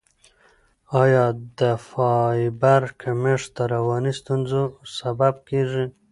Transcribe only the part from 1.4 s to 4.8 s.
د فایبر کمښت د رواني ستونزو